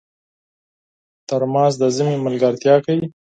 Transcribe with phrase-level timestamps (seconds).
[1.27, 3.07] ترموز د ژمي ملګرتیا کوي.